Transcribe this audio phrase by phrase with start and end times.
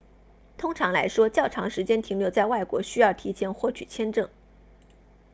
[0.57, 4.31] 通常来说较长时间停留在外国需要提前获取签证